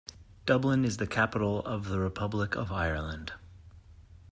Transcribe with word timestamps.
Dublin 0.47 0.83
is 0.83 0.97
the 0.97 1.05
capital 1.05 1.59
of 1.59 1.85
the 1.89 1.99
Republic 1.99 2.55
of 2.55 2.71
Ireland. 2.71 3.33